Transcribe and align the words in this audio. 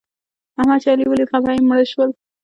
احمد 0.59 0.79
چې 0.83 0.87
علي 0.91 1.05
وليد؛ 1.07 1.29
خپه 1.31 1.49
يې 1.55 1.61
مړه 1.69 1.85
شول. 1.91 2.09